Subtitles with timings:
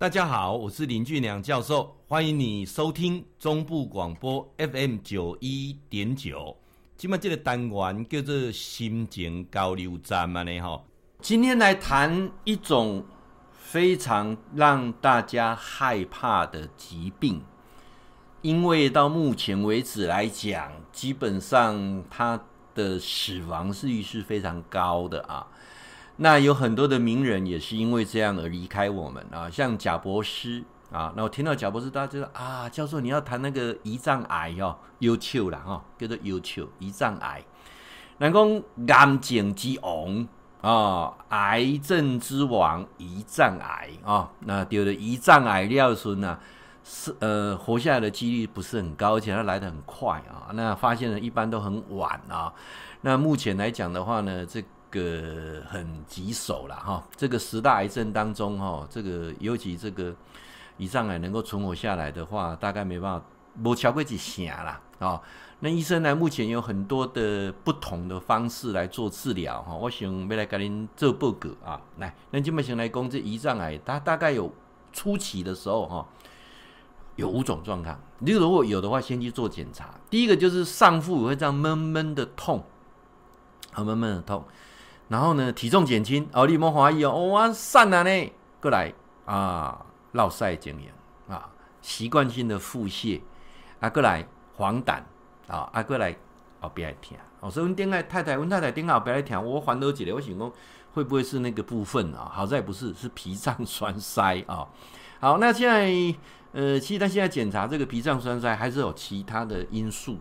[0.00, 6.56] 大家好，我是林俊良教授，欢迎你收听中部广播 FM 九一点九。
[6.96, 10.80] 今麦这个单元叫做心情交流站嘛呢哈。
[11.20, 13.04] 今天来谈一种
[13.50, 17.42] 非常让大家害怕的疾病，
[18.42, 22.40] 因为到目前为止来讲，基本上它
[22.72, 25.44] 的死亡率是非常高的啊。
[26.20, 31.12] 那有很多的名人也是因为这样而离开我们啊，像贾博士啊。
[31.16, 37.44] 那我听到贾博士，大家知道啊，教授你要谈那个胰脏癌哦，忧愁啦哈，叫做忧愁胰脏癌。
[38.18, 40.26] 人讲癌症之王
[40.60, 46.36] 啊，癌症之王胰脏癌啊，那得了胰脏癌料孙呢，
[46.82, 50.50] 是呃活下来的几率不是很高，而且它来得很快啊。
[50.52, 52.52] 那发现的一般都很晚啊。
[53.02, 54.60] 那目前来讲的话呢，这
[54.90, 60.14] 个很棘手了哈，这个十大癌症当中哈，这个尤其这个
[60.78, 63.26] 胰脏癌能够存活下来的话，大概没办法，
[63.64, 65.20] 无超过几成啦啊。
[65.60, 69.74] 那医生呢，目前有很多的不同的方式来做治疗哈。
[69.74, 74.52] 我想要来跟您做报告啊，来，那今麦先来讲这胰脏癌，它大概有
[74.92, 76.06] 初期的时候哈，
[77.16, 78.00] 有五种状况。
[78.20, 79.92] 你如果有的话，先去做检查。
[80.08, 82.64] 第一个就是上腹会这样闷闷的痛，
[83.72, 84.44] 很闷闷的痛。
[85.08, 88.92] 然后呢，体重减轻哦，你莫怀疑哦，我散了呢，过来
[89.24, 90.92] 啊，落晒经验
[91.28, 91.48] 啊，
[91.80, 93.20] 习惯性的腹泻
[93.80, 95.00] 啊，过来黄疸
[95.46, 96.14] 啊，啊过来
[96.60, 100.52] 后边来听哦，所以阮顶下太太，阮太太顶下后边来听，我烦恼起来，我想讲
[100.92, 102.30] 会不会是那个部分啊？
[102.32, 104.66] 好在不是，是脾脏栓塞啊。
[105.20, 106.18] 好，那现在
[106.52, 110.18] 呃，其实他现在检查这个脾脏栓塞，还是有其他的因素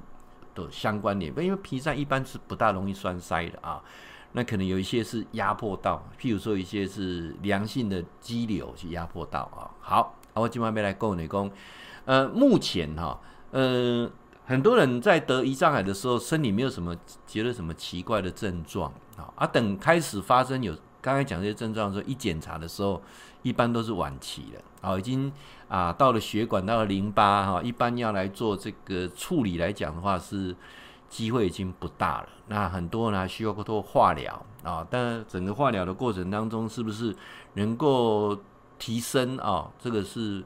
[0.55, 3.81] 的相关联，因为脾脏一般是不大容易栓塞的啊。
[4.33, 9.71] 那可能有一些是压迫到，譬如说一些是良性的肌瘤去压迫到啊。
[9.79, 11.49] 好，我今晚要来讲你讲，
[12.05, 13.19] 呃，目前哈，
[13.51, 14.07] 呃，
[14.45, 23.01] 很多人在得胰脏癌的时候，身体没有什么觉得什么奇怪的症状啊，啊，等开始发生有刚才讲这些症状的时候，一检查的时候，
[23.41, 25.31] 一般都是晚期了，啊，已经
[25.67, 30.55] 啊到了血管到了淋巴哈，一般要来做这个处理来讲的话是。
[31.09, 37.15] 机会已经不大了，那很多人还需要做化疗啊，但整个化疗的过程当中，是不是
[37.53, 38.37] 能够
[38.77, 39.71] 提升啊？
[39.79, 40.43] 这个是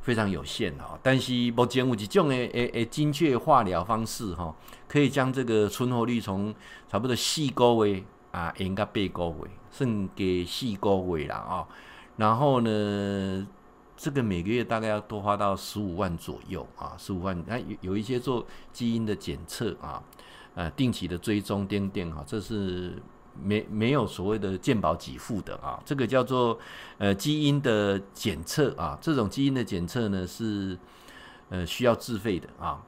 [0.00, 0.84] 非常有限的。
[1.02, 4.54] 但是目前有一种诶诶诶精确化疗方式哈，
[4.88, 6.54] 可以将这个存活率从
[6.88, 11.66] 差不多四个月啊，延到八个月，剩给四个月了啊。
[12.16, 13.46] 然后呢？
[13.96, 17.42] 这个每个月大概要多花到十五万左右啊，十五万。
[17.46, 20.02] 那有有一些做基因的检测啊，
[20.54, 23.02] 呃，定期的追踪点点哈，这是
[23.42, 25.80] 没没有所谓的健保给付的啊。
[25.84, 26.58] 这个叫做
[26.98, 30.78] 呃基因的检测啊，这种基因的检测呢是
[31.48, 32.82] 呃需要自费的啊。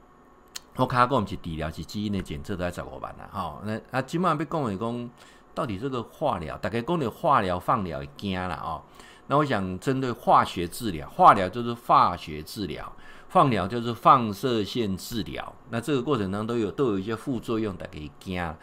[0.75, 3.59] 我卡过我们去治疗，是基因的检测都要十五万了哈。
[3.65, 5.09] 那啊，基本上被讲一讲，
[5.55, 8.81] 到底这个化疗，大概讲的化疗放疗会惊了啊。
[9.29, 12.91] 那我想针对化学治疗，化疗就是化学治疗，
[13.27, 15.53] 放疗就是放射线治疗。
[15.69, 18.55] 那这个过程当中都有都有一些副作用，大家可以惊。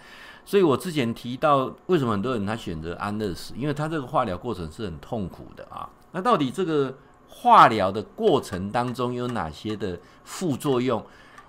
[0.44, 3.54] 所以我之前提到，为什么很多人他选择安乐死？
[3.56, 5.88] 因为他这个化疗过程是很痛苦的啊。
[6.10, 6.92] 那到底这个
[7.28, 11.00] 化疗的过程当中有哪些的副作用？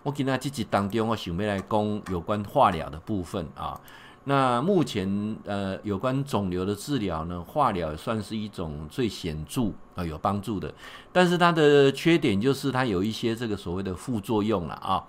[0.03, 3.81] 我今天这集当中，我想要来讲有关化疗的部分啊。
[4.29, 10.73] 那目前呃，有关肿瘤的治疗呢，化疗算是一种最显著啊、有帮助的，
[11.13, 15.07] 但是它的缺点就是它有一些这个所谓的副作用了啊。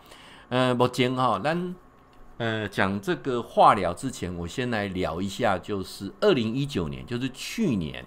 [0.50, 1.74] 呃，目前哈，咱
[2.36, 8.06] 呃讲这个化疗之前，我先来聊一下，就是二零一九年，就是去年，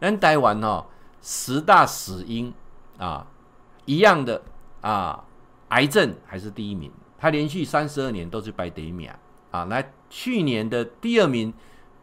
[0.00, 0.86] 咱台湾哈
[1.20, 2.50] 十大死因
[2.96, 3.26] 啊
[3.84, 4.40] 一样的
[4.80, 5.22] 啊，
[5.68, 9.10] 癌症还是第一名，它连续三十二年都是排第一名
[9.50, 9.92] 啊，来。
[10.12, 11.54] 去年的第二名，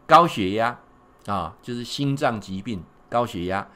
[0.06, 0.80] 高血压
[1.26, 3.68] 啊，就是心脏疾病，高血压。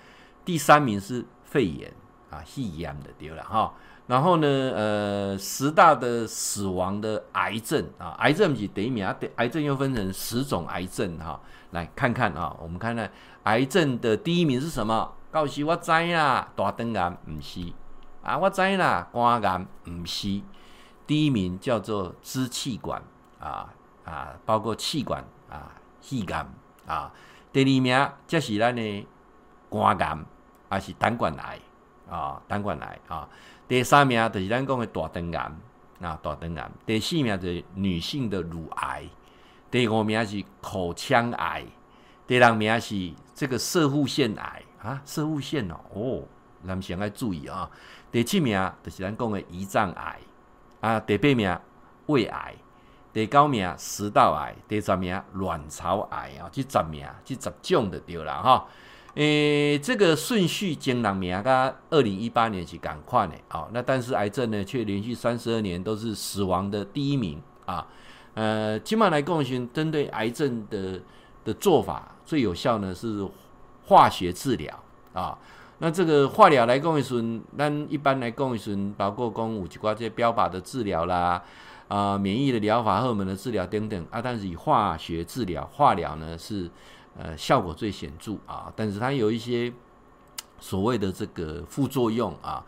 [0.46, 1.92] 第三名是肺炎
[2.30, 3.74] 啊，肺炎的对了哈。
[4.08, 9.14] 然后呢，呃，十大的死亡的癌症啊，癌症是第一名啊。
[9.36, 11.38] 癌症又分成十种癌症哈，
[11.72, 13.12] 来看看啊，我们看看
[13.44, 15.12] 癌症的第一名是什么？
[15.30, 17.74] 告诉我知啦，大肠癌不是
[18.24, 20.42] 啊，我知啦，肝癌不是。
[21.06, 23.04] 第一名叫做支气管
[23.42, 23.74] 啊。
[24.04, 25.72] 啊，包括气管啊、
[26.02, 26.44] 气管
[26.88, 27.14] 啊，
[27.54, 29.08] 第二名则是咱的
[29.70, 30.18] 肝癌，
[30.70, 31.60] 啊是胆管癌
[32.10, 33.30] 啊，胆管癌啊。
[33.68, 35.52] 第三名就是咱讲的大肠癌
[36.02, 36.72] 啊，大肠癌。
[36.84, 39.08] 第四名就是女性的乳癌，
[39.70, 41.64] 第五名是口腔癌，
[42.26, 46.24] 第六名是这个摄护腺癌啊，摄护腺哦，哦，
[46.64, 47.70] 男性要注意啊。
[48.12, 50.20] 第七名就是咱讲的胰脏癌
[50.80, 51.60] 啊，第八名
[52.08, 52.56] 胃癌，
[53.14, 58.66] 第九名食道癌，第十名卵巢癌啊，这十名这十种就对了哈。
[59.16, 67.86] 诶、这个顺序前两名跟二零一八年是赶快的啊，那但是癌症呢，却连续三十二年都是死亡的第一名啊。
[68.34, 69.44] 呃，基本上来讲，
[69.74, 71.02] 针对癌症的
[71.44, 73.28] 的做法最有效呢是
[73.86, 74.74] 化学治疗
[75.12, 75.38] 啊。
[75.80, 81.44] 那这个化疗来讲时，咱一般来讲时，包括讲有一寡这标靶的治疗啦，
[81.92, 84.22] 啊，免疫的疗法、荷尔蒙的治疗等等啊。
[84.22, 86.72] 但是以化学治疗、化疗呢是
[87.20, 88.72] 呃效果最显著啊。
[88.78, 89.74] 但是它有一些
[90.58, 92.64] 所谓的这个副作用啊。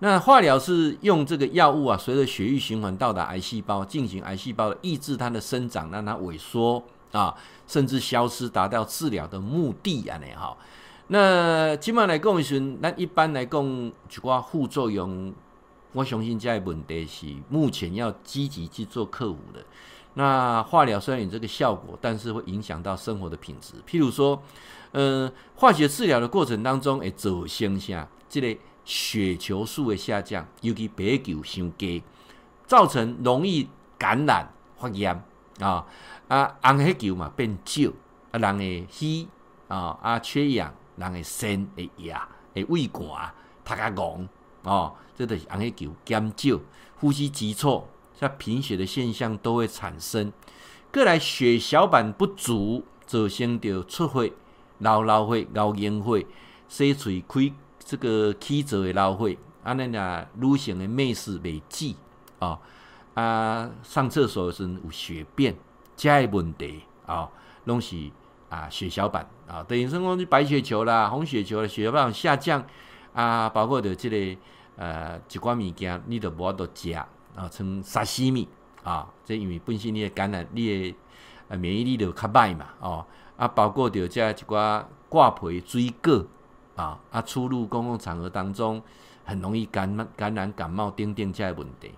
[0.00, 6.82] 那化疗是用这个药物啊，随着血液循环到达癌细胞，进行癌细胞的抑制它的生长，让它萎缩
[7.12, 7.34] 啊，
[7.66, 10.18] 甚至消失，达到治疗的目的啊。
[10.18, 10.54] 呢哈。
[11.08, 15.32] 那基本上来讲是，那一般来讲，一寡副作用，
[15.92, 19.64] 我相信这个问题是目前要积极去做克服的。
[20.14, 23.74] 那化疗虽然有这个效果，但是会影响到生活的品质。
[23.86, 24.42] 譬如说，
[24.92, 28.08] 呃，化学治疗的过程当中，会造成啥？
[28.28, 28.60] 这个。
[28.86, 32.00] 血球数的下降，尤其白球伤低，
[32.68, 33.68] 造成容易
[33.98, 35.12] 感染发炎
[35.58, 35.84] 啊
[36.28, 37.90] 啊，红血球嘛变少，
[38.30, 39.26] 啊人的气
[39.66, 43.34] 啊啊缺氧，人的肾会哑，会胃寒，
[43.64, 44.28] 头壳红
[44.66, 46.60] 哦，这都是红血球减少，
[46.96, 47.84] 呼吸急促，
[48.14, 50.32] 像贫血的现象都会产生。
[50.92, 54.32] 过来血小板不足，造成着出血、
[54.78, 56.26] 流流血、熬硬血、
[56.68, 57.52] 洗喙开。
[57.88, 61.14] 这个起皱的流血，啊，那俩女性的妹妹
[61.44, 61.94] 未止
[62.40, 62.58] 啊，
[63.14, 65.54] 啊，上厕所时有血便，
[65.96, 67.30] 这些问题啊，
[67.66, 68.10] 拢是
[68.48, 72.66] 啊血小板啊，等于说讲是白血球啦、红血球啦，血小板下降
[73.16, 74.40] 啊，包括着即个
[74.76, 77.08] 呃一寡物件，你都无法度食啊，
[77.50, 78.48] 像沙西米
[78.84, 80.96] 啊，这因为本身你的感染，你的
[81.48, 83.04] 呃免疫力就较歹嘛，哦，
[83.36, 86.24] 啊，包括着这一寡挂皮水果。
[86.76, 87.22] 啊啊！
[87.22, 88.82] 出入公共场合当中，
[89.24, 91.90] 很容易感染感染感冒等等这些问题。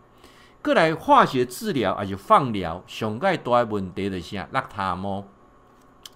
[0.63, 5.25] 过来化学治疗还是放疗，上盖大的问题就是啊，落头毛，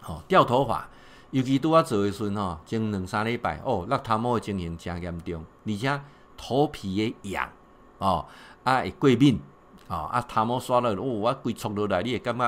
[0.07, 0.89] 哦，掉头发，
[1.33, 6.01] 尤其拄啊做的时阵吼，前两三礼拜哦，落头毛诶情形真严重，而且
[6.37, 7.49] 头皮会痒，
[7.99, 8.25] 哦，
[8.65, 9.41] 啊会过敏，
[9.89, 12.45] 哦，啊头毛刷了，哦，我规撮落来，你会感觉，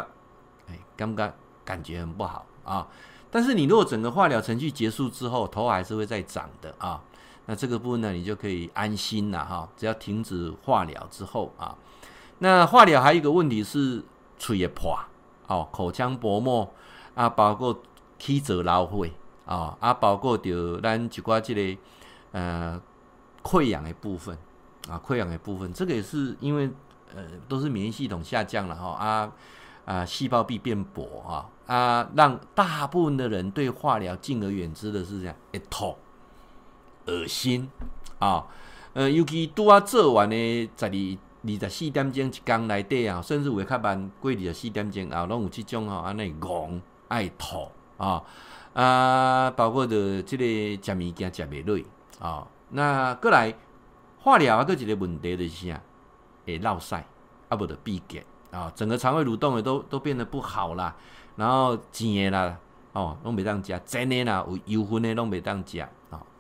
[0.69, 1.34] 哎，感觉
[1.64, 2.86] 感觉很不好啊。
[3.31, 7.00] 但是你如果整个化疗程序结束之后，头还是会再长的啊，
[7.46, 9.66] 那这个部分呢，你就可以安心了哈。
[9.76, 11.75] 只要停止化疗之后啊，
[12.40, 14.04] 那化疗还有一个问题是
[14.37, 14.94] 嘴也破
[15.46, 16.70] 哦，口腔薄膜
[17.14, 17.82] 啊，包括
[18.19, 19.12] 起皱流血
[19.46, 21.81] 啊，啊，包括着咱一寡即个
[22.32, 22.81] 呃
[23.43, 24.37] 溃疡的部分
[24.88, 26.70] 啊，溃疡的部分，这个也是因为
[27.14, 29.32] 呃都是免疫系统下降了哈啊。
[29.84, 35.94] 啊，细胞壁变薄啊啊，让大部分的人对化疗敬而远之的是这样，会吐、
[37.05, 37.69] 恶心
[38.19, 38.46] 啊。
[38.94, 40.37] 呃，尤其拄啊做完的
[40.75, 48.23] 十二二十四点钟一工内底啊，甚至有会较慢过二十四点钟啊，拢有这种吼安尼戆爱吐啊
[48.73, 50.44] 啊，包括的这个
[50.82, 51.79] 食物件食袂落
[52.20, 52.46] 啊。
[52.70, 53.55] 那过来
[54.21, 55.80] 化疗啊，搁一个问题就是啥，
[56.47, 56.95] 会落屎
[57.49, 58.25] 啊，无得闭结。
[58.50, 60.95] 啊，整个肠胃蠕动也都都变得不好啦，
[61.35, 62.57] 然后甜的啦，
[62.92, 65.90] 哦，拢袂当食，真的啦，有油分的拢袂当食，啊，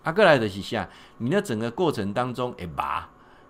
[0.04, 0.88] 啊，过来就是啥，
[1.18, 3.04] 你那整个过程当中会麻，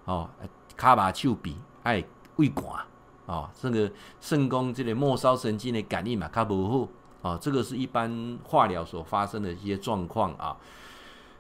[0.07, 0.31] 哦，
[0.79, 2.03] 骹麻手臂，还
[2.37, 2.87] 胃寒，
[3.27, 6.89] 哦，这个肾功这个末梢神经的感应嘛，较无好，
[7.25, 10.57] 哦，这个是一般化疗所发生的一些状况啊。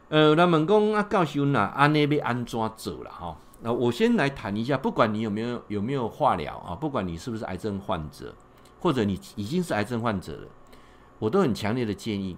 [0.08, 3.36] 呃，那问讲啊，教授呐，安尼要安怎走了哈？
[3.60, 8.34] 那我先来谈一下，不管你有没有有没有化疗啊，不管你是不是癌症患者，
[8.80, 10.48] 或者你已经是癌症患者了，
[11.18, 12.36] 我都很强烈的建议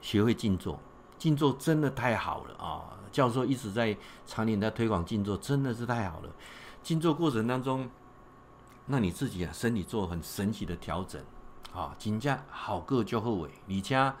[0.00, 0.78] 学会静坐。
[1.18, 2.98] 静坐真的太好了啊！
[3.12, 6.28] 教授一直在常年在推广静坐，真的是太好了。
[6.82, 7.88] 静坐过程当中，
[8.86, 11.22] 那你自己啊身体做很神奇的调整
[11.74, 14.14] 啊，静家好个就后悔，你家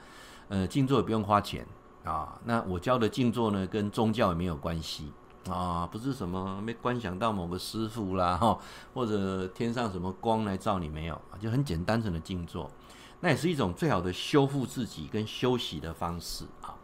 [0.48, 1.66] 呃静坐也不用花钱
[2.04, 2.40] 啊。
[2.44, 5.12] 那我教的静坐呢，跟宗教也没有关系。
[5.50, 8.56] 啊，不是什么没观想到某个师傅啦，哈，
[8.94, 12.70] 或者天上什么光来照你没有，就很简单纯的静坐，
[13.18, 16.76] 那也是一种最好的修复自己跟休息的方式啊。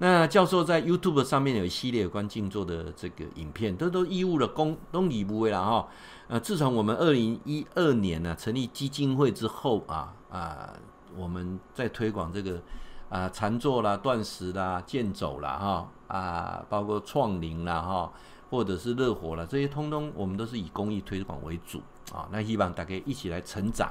[0.00, 5.88] 那教授在 YouTube 上面有一系列有关静坐的这个影片，都都义务的公都礼物了哈。
[6.28, 10.72] 呃，自从我们二零一二年呢、成立基金会之后啊啊，
[11.16, 12.62] 我们在推广这个
[13.08, 18.12] 啊禅坐啦、断食啦、健走啦哈啊，包括创灵啦哈，
[18.50, 22.28] 或者是热火啦，这些通通我们都是以公益推广为主啊。
[22.30, 23.90] 那希望大家一起来成长。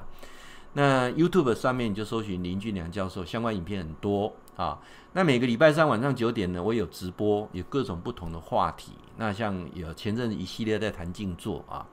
[0.74, 4.80] 那 YouTube 上面你就搜寻林俊良教授，相关影片很多啊。
[5.14, 8.92] 那每个礼拜三晚上九点呢，我有直播，有各种不同的话题。
[9.18, 11.86] 那像有前阵一系列在谈静坐啊。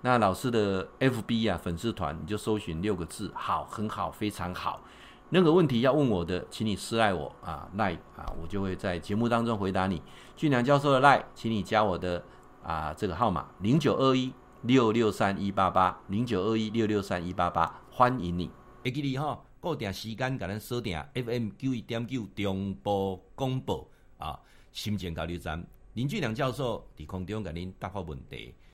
[0.00, 4.80] 那老师的 FB 啊粉丝团，你就搜寻六个字，好，很好，非常好。
[5.30, 10.02] 任何问题要问我的，请你私赖我啊赖啊，我就会在节目当中回答你。
[10.36, 12.24] 俊良教授的赖，请你加我的
[12.64, 18.50] 啊这个号码零九二一六六三一八八零九二一六六三一八八，欢迎你。
[18.82, 24.36] 会记你吼，固定时间甲咱锁定 FM 九一点九中部广播啊，
[24.72, 28.52] 心情交流站林俊良教授伫空中甲您答复问题。